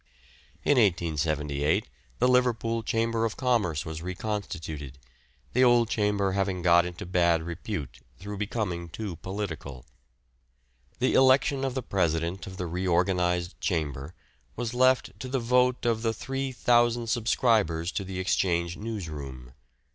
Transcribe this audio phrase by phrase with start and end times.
[0.63, 4.97] In 1878 the Liverpool Chamber of Commerce was reconstituted,
[5.53, 9.85] the old chamber having got into bad repute through becoming too political.
[10.97, 14.15] The election of the president of the re organised chamber
[14.55, 19.53] was left to the vote of the three thousand subscribers to the Exchange News Room.